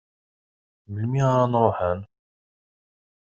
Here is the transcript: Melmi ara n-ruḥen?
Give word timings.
Melmi 0.93 1.19
ara 1.31 1.45
n-ruḥen? 1.47 1.99